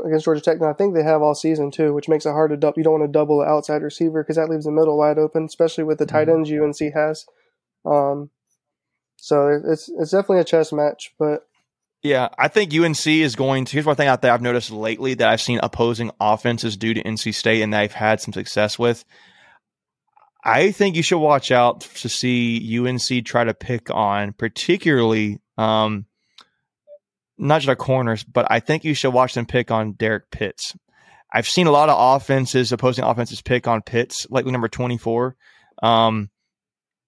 [0.05, 2.51] against Georgia Tech, and I think they have all season too, which makes it hard
[2.51, 2.77] to double.
[2.77, 5.45] You don't want to double the outside receiver because that leaves the middle wide open,
[5.45, 6.61] especially with the tight mm-hmm.
[6.61, 7.25] ends UNC has.
[7.85, 8.29] Um,
[9.17, 11.47] so it's it's definitely a chess match, but
[12.03, 13.73] yeah, I think UNC is going to.
[13.73, 17.03] Here's one thing out there I've noticed lately that I've seen opposing offenses do to
[17.03, 19.05] NC State and they've had some success with.
[20.43, 26.05] I think you should watch out to see UNC try to pick on, particularly um,
[27.37, 30.75] not just our corners, but I think you should watch them pick on Derek Pitts.
[31.31, 35.35] I've seen a lot of offenses, opposing offenses, pick on Pitts, likely number twenty four.
[35.81, 36.29] Um,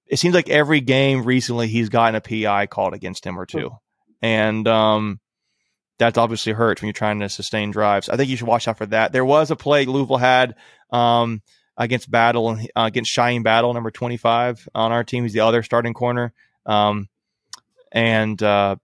[0.06, 3.72] it seems like every game recently he's gotten a PI called against him or two,
[4.22, 5.19] and um,
[5.98, 8.10] that's obviously hurts when you're trying to sustain drives.
[8.10, 9.12] I think you should watch out for that.
[9.12, 10.56] There was a play Louisville had.
[10.91, 11.41] Um,
[11.77, 15.23] against Battle and uh, against Shyheim Battle, number 25 on our team.
[15.23, 16.33] He's the other starting corner.
[16.65, 17.09] Um,
[17.91, 18.77] and, uh,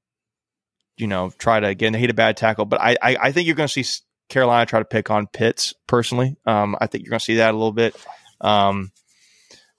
[0.97, 2.65] you know, try to again hit a bad tackle.
[2.65, 5.73] But I, I, I think you're going to see Carolina try to pick on Pitts
[5.87, 6.35] personally.
[6.45, 7.95] Um, I think you're going to see that a little bit.
[8.41, 8.91] Um,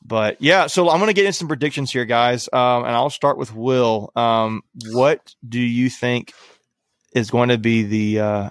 [0.03, 3.11] but yeah, so I'm going to get in some predictions here, guys, um, and I'll
[3.11, 4.11] start with Will.
[4.17, 6.33] Um, what do you think
[7.15, 8.51] is going to be the uh,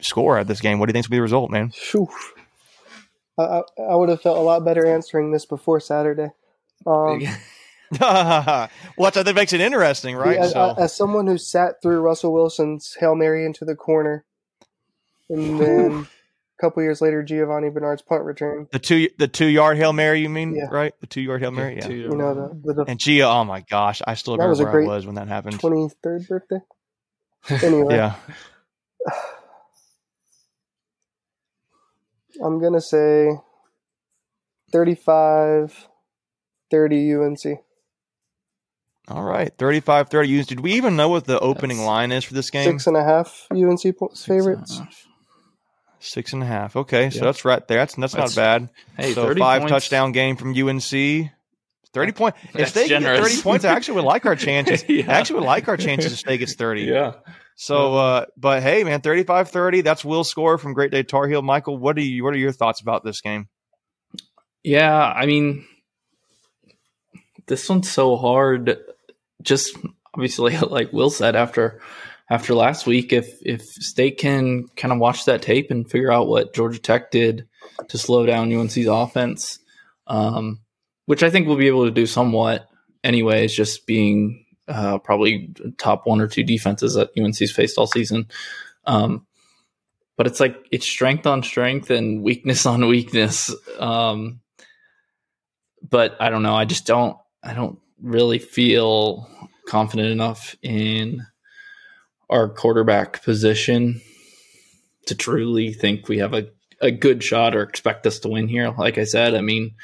[0.00, 0.78] score of this game?
[0.78, 1.72] What do you think will be the result, man?
[1.90, 2.08] Whew.
[3.38, 6.30] I, I would have felt a lot better answering this before Saturday.
[6.86, 7.20] Um,
[7.90, 8.68] Which I
[9.22, 10.38] think makes it interesting, right?
[10.38, 10.74] As, so.
[10.76, 14.24] as, someone who sat through Russell Wilson's Hail Mary into the corner,
[15.28, 15.92] and then
[16.58, 18.68] a couple years later, Giovani Bernard's punt return.
[18.72, 20.66] The two the two yard Hail Mary, you mean, yeah.
[20.70, 20.92] right?
[21.00, 21.88] The two yard Hail Mary, yeah.
[21.88, 25.06] You know, the, the, and Gio, oh my gosh, I still remember where I was
[25.06, 25.58] when that happened.
[25.60, 26.60] 23rd birthday.
[27.62, 27.94] Anyway.
[27.94, 28.14] yeah.
[32.42, 33.30] I'm going to say
[34.72, 35.88] 35
[36.70, 37.38] 30 UNC.
[39.06, 40.46] All right, 35 30 UNC.
[40.46, 42.64] Did we even know what the opening That's line is for this game?
[42.64, 44.78] Six and a half UNC six favorites.
[44.78, 44.88] And
[46.00, 46.76] six and a half.
[46.76, 47.78] Okay, so that's right there.
[47.78, 48.70] That's that's, that's not bad.
[48.96, 49.72] Hey, so five points.
[49.72, 51.30] touchdown game from UNC.
[51.92, 52.34] Thirty point.
[52.54, 53.20] If they generous.
[53.20, 54.84] get thirty points, I actually would like our chances.
[54.88, 55.04] yeah.
[55.08, 56.82] I actually would like our chances if they gets thirty.
[56.82, 57.12] Yeah.
[57.56, 61.42] So, uh, but hey, man, 35-30, That's Will score from Great Day Tar Heel.
[61.42, 62.24] Michael, what are you?
[62.24, 63.48] What are your thoughts about this game?
[64.64, 65.66] Yeah, I mean,
[67.46, 68.78] this one's so hard.
[69.42, 69.76] Just
[70.14, 71.80] obviously, like Will said after
[72.30, 76.26] after last week, if if State can kind of watch that tape and figure out
[76.26, 77.46] what Georgia Tech did
[77.88, 79.58] to slow down UNC's offense,
[80.06, 80.60] um,
[81.06, 82.66] which I think we'll be able to do somewhat,
[83.02, 88.26] anyways, just being uh, probably top one or two defenses that UNC's faced all season.
[88.86, 89.26] Um,
[90.16, 93.54] but it's like it's strength on strength and weakness on weakness.
[93.78, 94.40] Um,
[95.88, 96.54] but I don't know.
[96.54, 97.16] I just don't.
[97.42, 99.28] I don't really feel
[99.66, 101.26] confident enough in
[102.30, 104.00] our quarterback position
[105.06, 106.48] to truly think we have a,
[106.80, 108.70] a good shot or expect us to win here.
[108.70, 109.74] Like I said, I mean,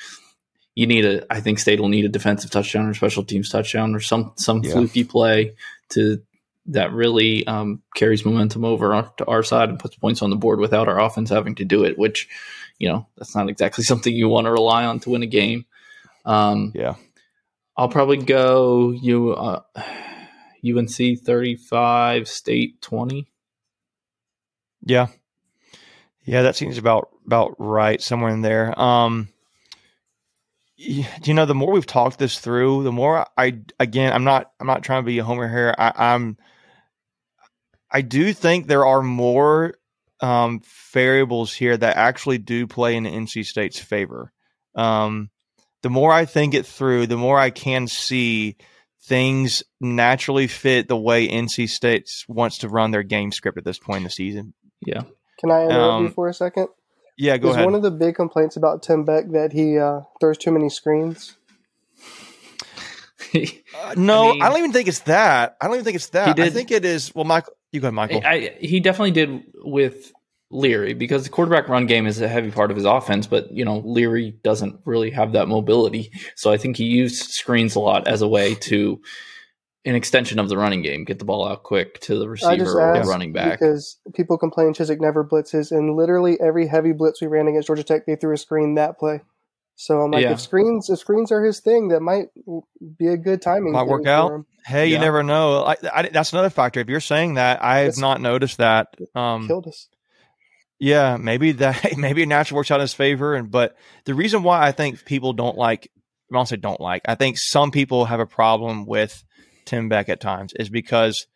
[0.74, 1.32] you need a.
[1.32, 4.62] I think State will need a defensive touchdown or special teams touchdown or some some
[4.62, 4.72] yeah.
[4.72, 5.54] fluky play
[5.90, 6.22] to
[6.66, 10.60] that really um, carries momentum over to our side and puts points on the board
[10.60, 11.98] without our offense having to do it.
[11.98, 12.28] Which,
[12.78, 15.66] you know, that's not exactly something you want to rely on to win a game.
[16.24, 16.94] Um, yeah,
[17.76, 19.62] I'll probably go you uh,
[20.64, 23.26] UNC thirty five, State twenty.
[24.82, 25.08] Yeah,
[26.24, 28.78] yeah, that seems about about right somewhere in there.
[28.80, 29.28] Um,
[30.80, 34.66] you know, the more we've talked this through, the more I again, I'm not I'm
[34.66, 35.74] not trying to be a homer here.
[35.76, 36.38] I, I'm
[37.90, 39.74] I do think there are more
[40.20, 40.62] um,
[40.92, 44.32] variables here that actually do play in NC State's favor.
[44.74, 45.30] Um,
[45.82, 48.56] the more I think it through, the more I can see
[49.02, 53.78] things naturally fit the way NC State wants to run their game script at this
[53.78, 54.54] point in the season.
[54.84, 55.02] Yeah.
[55.40, 56.68] Can I interrupt um, you for a second?
[57.20, 57.66] Yeah, go Is ahead.
[57.66, 61.36] one of the big complaints about Tim Beck that he uh, throws too many screens?
[63.34, 65.54] uh, no, I, mean, I, don't even think it's that.
[65.60, 66.36] I don't even think it's that.
[66.36, 67.14] Did, I think it is.
[67.14, 68.22] Well, Michael, you go ahead, Michael.
[68.24, 70.12] I, he definitely did with
[70.50, 73.66] Leary because the quarterback run game is a heavy part of his offense, but you
[73.66, 76.10] know Leary doesn't really have that mobility.
[76.36, 78.98] So I think he used screens a lot as a way to
[79.84, 83.02] an extension of the running game, get the ball out quick to the receiver or
[83.04, 83.58] running back.
[83.58, 87.82] Because people complain Chizik never blitzes, and literally every heavy blitz we ran against Georgia
[87.82, 89.20] Tech, they threw a screen that play.
[89.76, 90.32] So I'm like, yeah.
[90.32, 92.26] if screens if screens are his thing, that might
[92.98, 93.72] be a good timing.
[93.72, 94.44] Might work out.
[94.66, 94.96] Hey, yeah.
[94.96, 95.64] you never know.
[95.64, 96.80] I, I, that's another factor.
[96.80, 98.94] If you're saying that, I have not noticed that.
[99.14, 99.88] Um, killed us.
[100.78, 104.66] Yeah, maybe that maybe natural works out in his favor, and but the reason why
[104.66, 105.90] I think people don't like,
[106.30, 107.00] I don't say don't like.
[107.06, 109.24] I think some people have a problem with
[109.70, 111.28] Tim Beck at times is because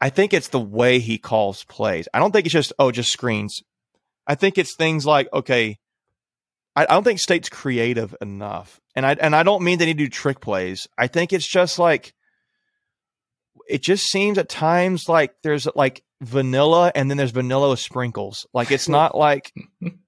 [0.00, 2.08] I think it's the way he calls plays.
[2.12, 3.62] I don't think it's just oh just screens.
[4.26, 5.78] I think it's things like okay,
[6.74, 9.98] I, I don't think State's creative enough, and I and I don't mean they need
[9.98, 10.88] to do trick plays.
[10.98, 12.14] I think it's just like
[13.68, 18.44] it just seems at times like there's like vanilla and then there's vanilla sprinkles.
[18.52, 19.52] Like it's not like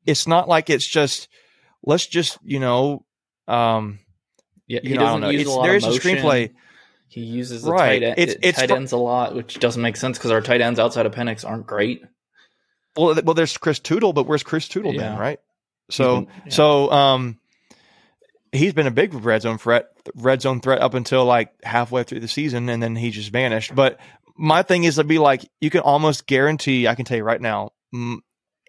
[0.05, 1.29] it's not like it's just
[1.85, 3.05] let's just you know
[3.47, 4.01] um
[4.67, 5.29] yeah you know, I don't know.
[5.29, 6.51] It's, there's a screenplay.
[7.09, 8.01] He uses the right.
[8.01, 10.61] tight, end, it's, it's tight ends a lot, which doesn't make sense because our tight
[10.61, 12.03] ends outside of Pennix aren't great.
[12.97, 15.11] Well, well, there's Chris Tootle, but where's Chris Tootle yeah.
[15.11, 15.39] been, right?
[15.91, 16.51] So, yeah.
[16.51, 17.39] so um,
[18.53, 22.21] he's been a big red zone threat, red zone threat up until like halfway through
[22.21, 23.75] the season, and then he just vanished.
[23.75, 23.99] But
[24.37, 27.41] my thing is to be like, you can almost guarantee, I can tell you right
[27.41, 27.71] now,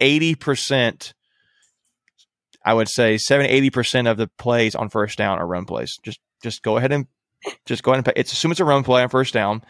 [0.01, 1.13] 80%,
[2.63, 5.97] I would say 70, 80% of the plays on first down are run plays.
[6.03, 7.07] Just, just go ahead and
[7.65, 8.19] just go ahead and pay.
[8.19, 9.63] It's assume it's a run play on first down.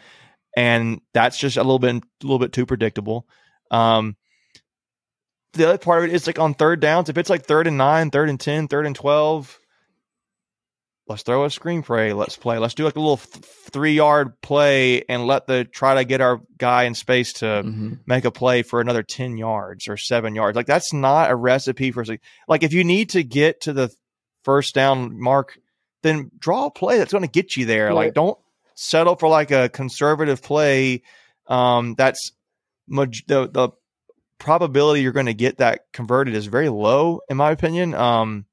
[0.56, 3.28] And that's just a little bit, a little bit too predictable.
[3.70, 4.16] Um,
[5.52, 7.08] the other part of it is like on third downs.
[7.08, 9.58] If it's like third and nine, third and ten, third and 12,
[11.08, 12.12] let's throw a screen play.
[12.12, 12.58] Let's play.
[12.58, 16.20] Let's do like a little th- three yard play and let the try to get
[16.20, 17.94] our guy in space to mm-hmm.
[18.06, 20.56] make a play for another 10 yards or seven yards.
[20.56, 22.04] Like that's not a recipe for
[22.48, 23.90] like if you need to get to the
[24.44, 25.58] first down mark,
[26.06, 27.86] then draw a play that's going to get you there.
[27.86, 27.94] Right.
[27.94, 28.38] Like don't
[28.74, 31.02] settle for like a conservative play.
[31.46, 32.32] Um, that's
[32.88, 33.70] the, the
[34.38, 37.94] probability you're going to get that converted is very low, in my opinion.
[37.94, 38.46] Um,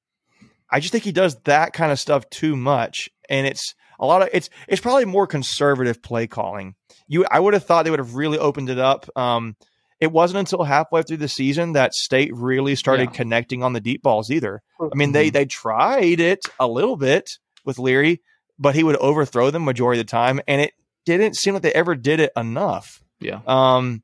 [0.70, 4.24] I just think he does that kind of stuff too much, and it's a lot
[4.24, 6.76] of it's it's probably more conservative play calling.
[7.08, 9.08] You, I would have thought they would have really opened it up.
[9.16, 9.56] Um,
[10.00, 13.18] it wasn't until halfway through the season that State really started yeah.
[13.18, 14.32] connecting on the deep balls.
[14.32, 15.14] Either, I mean, mm-hmm.
[15.14, 18.22] they they tried it a little bit with Leary,
[18.60, 20.74] but he would overthrow them majority of the time, and it
[21.06, 23.04] didn't seem like they ever did it enough.
[23.20, 23.42] Yeah.
[23.46, 24.04] Um,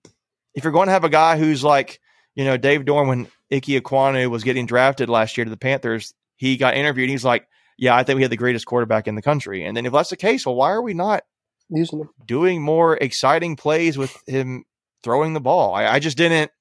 [0.54, 2.00] if you're going to have a guy who's like,
[2.36, 6.14] you know, Dave Doeren when Ike Ekwonu was getting drafted last year to the Panthers,
[6.36, 9.16] he got interviewed and he's like, Yeah, I think we had the greatest quarterback in
[9.16, 9.66] the country.
[9.66, 11.24] And then if that's the case, well, why are we not
[11.70, 14.64] using him doing more exciting plays with him
[15.04, 15.74] throwing the ball?
[15.74, 16.52] I, I just didn't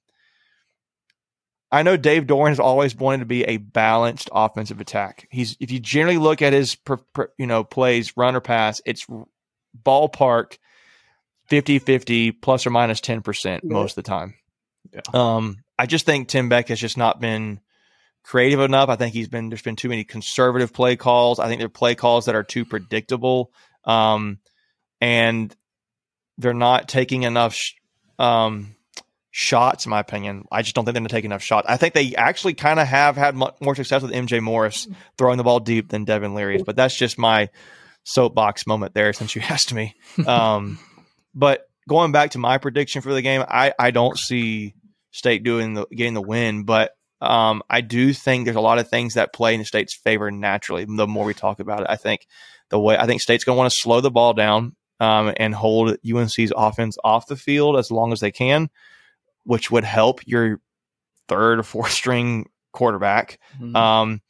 [1.70, 5.28] I know Dave Doeren has always wanted to be a balanced offensive attack.
[5.30, 8.80] He's if you generally look at his per, per, you know plays, run or pass,
[8.86, 9.06] it's
[9.84, 10.58] ballpark
[11.50, 13.58] 50-50 plus or minus 10% yeah.
[13.64, 14.34] most of the time.
[14.92, 15.00] Yeah.
[15.12, 17.60] Um, I just think Tim Beck has just not been
[18.22, 18.88] creative enough.
[18.88, 21.38] I think he's been there's been too many conservative play calls.
[21.38, 23.52] I think they're play calls that are too predictable,
[23.84, 24.38] um,
[25.00, 25.54] and
[26.38, 27.74] they're not taking enough sh-
[28.18, 28.74] um,
[29.38, 29.86] shots.
[29.86, 31.68] In my opinion, I just don't think they're going to take enough shots.
[31.68, 35.44] I think they actually kind of have had more success with MJ Morris throwing the
[35.44, 37.48] ball deep than Devin Leary, but that's just my
[38.02, 39.94] soapbox moment there since you asked me.
[40.26, 40.80] Um,
[41.36, 44.74] but going back to my prediction for the game, I I don't see
[45.12, 48.90] State doing the getting the win, but um, I do think there's a lot of
[48.90, 50.84] things that play in the state's favor naturally.
[50.84, 52.26] The more we talk about it, I think
[52.70, 55.54] the way I think state's going to want to slow the ball down um, and
[55.54, 58.68] hold UNC's offense off the field as long as they can,
[59.48, 60.60] which would help your
[61.26, 63.38] third or fourth string quarterback.
[63.58, 63.74] Mm-hmm.
[63.74, 64.20] Um,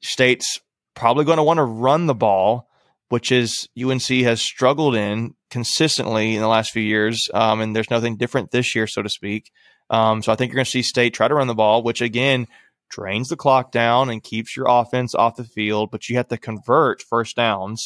[0.00, 0.60] state's
[0.94, 2.68] probably going to want to run the ball,
[3.08, 7.90] which is UNC has struggled in consistently in the last few years, um, and there's
[7.90, 9.50] nothing different this year, so to speak.
[9.90, 12.00] Um, so I think you're going to see State try to run the ball, which
[12.00, 12.46] again
[12.88, 16.38] drains the clock down and keeps your offense off the field, but you have to
[16.38, 17.84] convert first downs.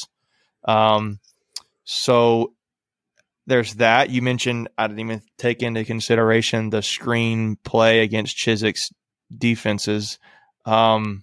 [0.66, 1.20] Um,
[1.84, 2.52] so
[3.52, 4.08] there's that.
[4.08, 8.90] You mentioned I didn't even take into consideration the screen play against Chizik's
[9.36, 10.18] defenses.
[10.64, 11.22] Um,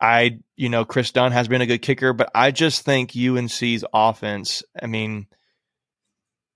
[0.00, 3.84] I, you know, Chris Dunn has been a good kicker, but I just think UNC's
[3.92, 4.62] offense.
[4.82, 5.26] I mean,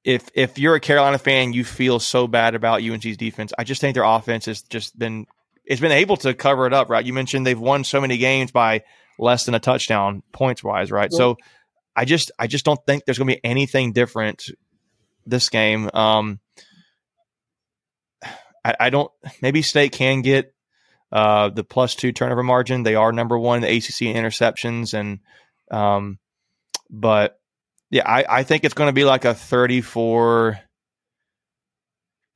[0.04, 3.52] if if you're a Carolina fan, you feel so bad about UNC's defense.
[3.58, 5.26] I just think their offense has just been
[5.66, 7.04] it's been able to cover it up, right?
[7.04, 8.84] You mentioned they've won so many games by
[9.18, 11.10] less than a touchdown points wise, right?
[11.12, 11.18] Yeah.
[11.18, 11.36] So
[11.96, 14.44] I just I just don't think there's going to be anything different
[15.24, 15.90] this game.
[15.94, 16.40] Um,
[18.64, 19.10] I, I don't.
[19.40, 20.54] Maybe State can get
[21.10, 22.82] uh, the plus two turnover margin.
[22.82, 25.20] They are number one the ACC in interceptions, and
[25.70, 26.18] um,
[26.90, 27.40] but
[27.90, 30.58] yeah, I, I think it's going to be like a 34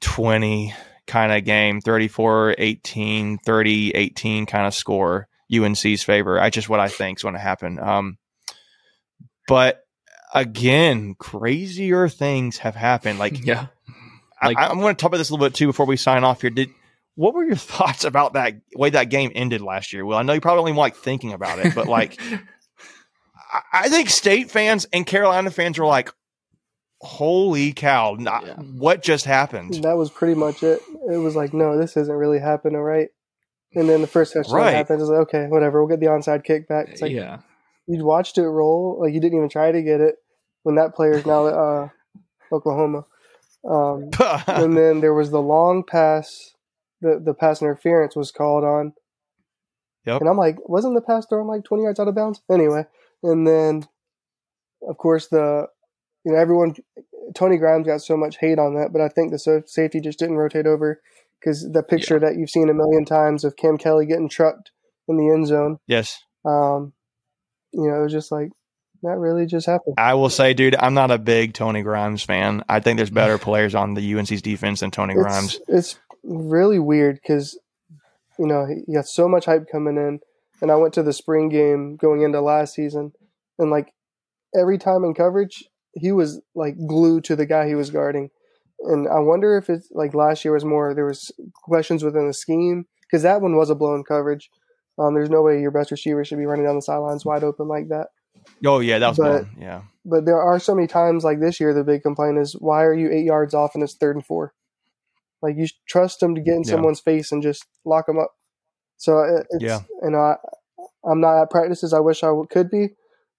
[0.00, 0.74] 20
[1.06, 6.40] kind of game, 34 18, 30 18 kind of score, UNC's favor.
[6.40, 7.78] I just what I think is going to happen.
[7.78, 8.18] Um,
[9.50, 9.84] but
[10.32, 13.18] again, crazier things have happened.
[13.18, 13.66] Like, yeah,
[14.40, 16.22] like, I, am going to talk about this a little bit too before we sign
[16.22, 16.50] off here.
[16.50, 16.70] Did
[17.16, 20.06] what were your thoughts about that way that game ended last year?
[20.06, 22.20] Well, I know you probably only like thinking about it, but like
[23.72, 26.12] I think state fans and Carolina fans are like,
[27.00, 28.54] holy cow, not, yeah.
[28.54, 29.82] what just happened?
[29.82, 30.80] That was pretty much it.
[31.10, 33.08] It was like, no, this isn't really happening, right?
[33.74, 34.74] And then the first touchdown right.
[34.74, 35.02] happens.
[35.02, 36.88] It's like, okay, whatever, we'll get the onside kick back.
[36.90, 37.38] It's like, yeah.
[37.86, 40.16] You watched it roll, like you didn't even try to get it
[40.62, 41.88] when that player is now uh,
[42.52, 43.04] Oklahoma.
[43.68, 44.10] Um,
[44.46, 46.54] and then there was the long pass,
[47.00, 48.92] the, the pass interference was called on.
[50.06, 50.20] Yep.
[50.20, 52.40] And I'm like, wasn't the pass thrown like 20 yards out of bounds?
[52.50, 52.84] Anyway,
[53.22, 53.86] and then,
[54.88, 55.66] of course, the
[56.24, 56.74] you know everyone
[57.34, 60.36] Tony Grimes got so much hate on that, but I think the safety just didn't
[60.36, 61.00] rotate over
[61.38, 62.28] because the picture yeah.
[62.28, 64.70] that you've seen a million times of Cam Kelly getting trucked
[65.08, 65.78] in the end zone.
[65.86, 66.18] Yes.
[66.44, 66.92] Um,
[67.72, 68.50] you know, it was just like
[69.02, 69.94] that really just happened.
[69.98, 72.62] I will say, dude, I'm not a big Tony Grimes fan.
[72.68, 75.56] I think there's better players on the UNC's defense than Tony Grimes.
[75.68, 77.58] It's, it's really weird because
[78.38, 80.20] you know he got so much hype coming in,
[80.60, 83.12] and I went to the spring game going into last season,
[83.58, 83.92] and like
[84.58, 85.64] every time in coverage,
[85.94, 88.30] he was like glued to the guy he was guarding,
[88.80, 92.34] and I wonder if it's like last year was more there was questions within the
[92.34, 94.50] scheme because that one was a blown coverage.
[95.00, 97.68] Um, there's no way your best receiver should be running down the sidelines wide open
[97.68, 98.08] like that.
[98.64, 99.46] Oh yeah, that was But-.
[99.58, 102.84] Yeah, But there are so many times like this year, the big complaint is why
[102.84, 104.52] are you eight yards off and it's third and four?
[105.42, 106.72] Like you trust them to get in Yeah.
[106.72, 108.32] someone's face and just lock them up.
[108.98, 109.80] So it, it's, Yeah.
[110.02, 110.36] you know, I,
[111.10, 111.92] I'm not at practices.
[111.94, 112.88] I wish I could be,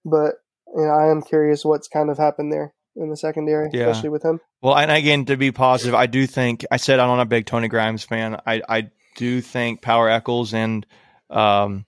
[0.04, 0.34] but
[0.74, 3.86] you know, I am curious what's kind of happened there in the secondary, Yeah.
[3.86, 4.40] especially with him.
[4.62, 7.46] Well, and again, to be positive, I do think I said I'm not a big
[7.46, 8.40] Tony Grimes fan.
[8.46, 10.84] I I do think Power Eccles and
[11.32, 11.86] um,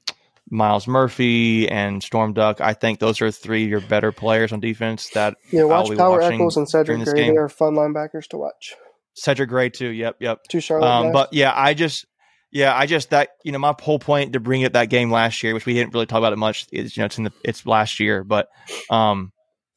[0.51, 2.61] Myles Murphy and Storm Duck.
[2.61, 5.11] I think those are three of your better players on defense.
[5.11, 7.31] That Yeah, watch Power Echols and Cedric Gray.
[7.31, 8.75] They are fun linebackers to watch.
[9.15, 9.89] Cedric Gray too.
[9.89, 10.41] Yep, yep.
[10.49, 12.05] Two Charlotte Um, but yeah, I just,
[12.51, 15.43] yeah, I just that you know my whole point to bring up that game last
[15.43, 17.33] year, which we didn't really talk about it much, is you know it's in the
[17.43, 18.49] it's last year, but
[18.91, 19.33] um,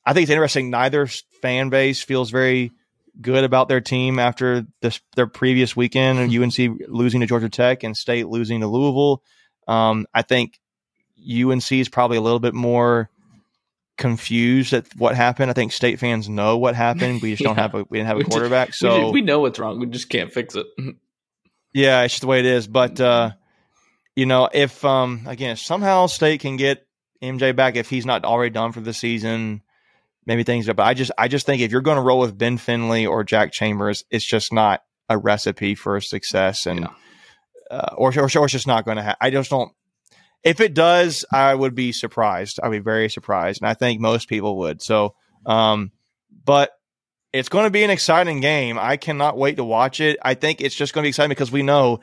[0.06, 0.70] I think it's interesting.
[0.70, 1.08] Neither
[1.42, 2.72] fan base feels very
[3.20, 7.84] good about their team after this their previous weekend of UNC losing to Georgia Tech
[7.84, 9.24] and State losing to Louisville.
[9.68, 10.60] Um, I think
[11.20, 13.10] UNC is probably a little bit more
[13.98, 15.50] confused at what happened.
[15.50, 17.22] I think State fans know what happened.
[17.22, 19.60] We just don't have a we didn't have a quarterback, We so we, know what's
[19.60, 19.80] wrong.
[19.80, 20.68] We just can't fix it.
[21.74, 22.68] yeah, it's just the way it is.
[22.68, 23.32] But uh,
[24.16, 26.86] you know, if um again if somehow State can get
[27.22, 29.64] MJ back, if he's not already done for the season,
[30.26, 30.68] maybe things.
[30.68, 33.24] But I just I just think if you're going to roll with Ben Finley or
[33.24, 36.88] Jack Chambers, it's just not a recipe for success, and Yeah.
[37.70, 39.04] Uh, or, or or it's just not going to.
[39.04, 39.18] happen.
[39.22, 39.72] I just don't.
[40.44, 42.60] If it does, I would be surprised.
[42.62, 44.82] I'd be very surprised, and I think most people would.
[44.82, 45.16] So,
[45.46, 45.92] um,
[46.46, 46.72] but
[47.34, 48.78] it's going to be an exciting game.
[48.80, 50.18] I cannot wait to watch it.
[50.22, 52.00] I think it's just going to be exciting because we know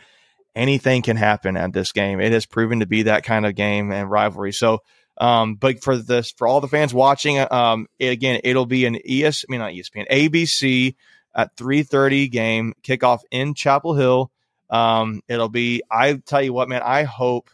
[0.54, 2.20] anything can happen at this game.
[2.20, 4.52] It has proven to be that kind of game and rivalry.
[4.52, 4.80] So,
[5.18, 8.98] um, but for this, for all the fans watching, um, it, again, it'll be an
[9.08, 10.94] ES, I mean not ESPN, ABC
[11.34, 14.30] at three thirty game kickoff in Chapel Hill.
[14.70, 15.82] Um, it'll be.
[15.90, 16.82] I tell you what, man.
[16.84, 17.50] I hope.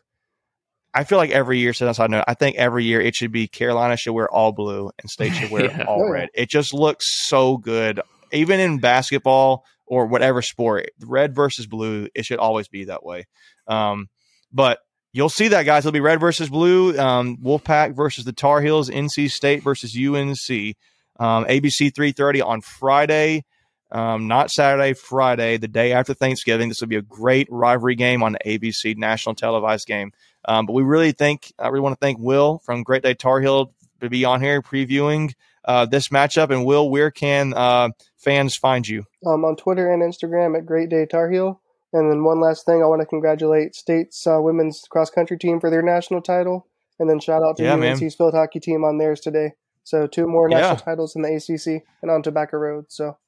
[0.92, 3.46] I feel like every year, since I know, I think every year it should be
[3.46, 5.84] Carolina should wear all blue and State should wear Yeah.
[5.84, 6.30] all Oh, red.
[6.34, 8.00] It just looks so good,
[8.32, 10.90] even in basketball or whatever sport.
[11.04, 13.26] Red versus blue, it should always be that way.
[13.68, 14.08] Um,
[14.52, 14.80] but
[15.12, 15.82] you'll see that, guys.
[15.86, 16.98] It'll be red versus blue.
[16.98, 18.90] Um, Wolfpack versus the Tar Heels.
[18.90, 20.76] NC State versus UNC.
[21.20, 23.44] Um, ABC three thirty on Friday.
[23.92, 26.68] Um, not Saturday, Friday, the day after Thanksgiving.
[26.68, 30.12] This will be a great rivalry game on the ABC national televised game.
[30.46, 33.40] Um, but we really think, I really want to thank Will from Great Day Tar
[33.40, 35.34] Heel to be on here previewing
[35.64, 36.50] uh, this matchup.
[36.50, 39.04] And Will, where can uh, fans find you?
[39.26, 41.60] um, on Twitter and Instagram at Great Day Tar Heel.
[41.92, 45.58] And then one last thing, I want to congratulate State's uh, women's cross country team
[45.58, 46.68] for their national title,
[47.00, 47.94] and then shout out to Yeah, man.
[48.00, 49.54] UNC's field hockey team on theirs today.
[49.82, 50.84] So two more national Yeah.
[50.84, 52.84] titles in the ACC and on Tobacco Road.
[52.90, 53.18] So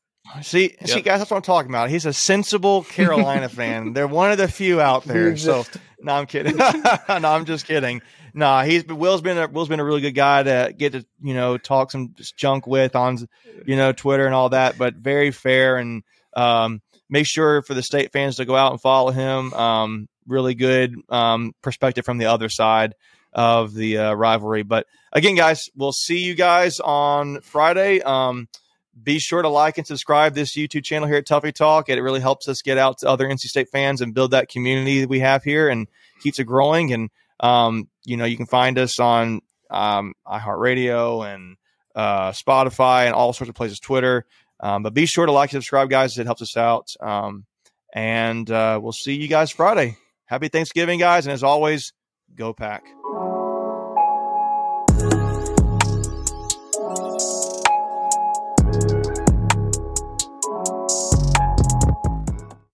[0.43, 1.91] See, see, guys, that's what I'm talking about.
[1.91, 3.93] He's a sensible Carolina fan.
[3.93, 5.37] They're one of the few out there.
[5.37, 5.65] So,
[6.01, 6.57] no, I'm kidding.
[6.59, 8.03] no, I'm just kidding.
[8.35, 11.35] No, he's Will's been a, Will's been a really good guy to get to you
[11.35, 13.19] know talk some junk with on
[13.67, 16.03] you know Twitter and all that, but very fair and
[16.35, 19.53] um, make sure for the state fans to go out and follow him.
[19.53, 22.95] Um, really good um, perspective from the other side
[23.35, 24.63] of the uh, rivalry.
[24.63, 28.01] But again, guys, we'll see you guys on Friday.
[28.01, 28.49] Um,
[29.01, 31.89] be sure to like and subscribe this YouTube channel here at Tuffy Talk.
[31.89, 35.01] It really helps us get out to other NC State fans and build that community
[35.01, 35.89] that we have here and
[36.21, 36.93] keeps it growing.
[36.93, 39.41] And um, you know, you can find us on
[39.71, 41.57] um, iHeartRadio and
[41.95, 44.27] uh, Spotify and all sorts of places, Twitter.
[44.61, 46.17] Um, but be sure to like and subscribe, guys.
[46.19, 46.89] It helps us out.
[47.01, 47.47] Um,
[47.93, 49.97] and uh, we'll see you guys Friday.
[50.27, 51.27] Happy Thanksgiving, guys.
[51.27, 51.93] And as always,
[52.35, 52.85] go pack.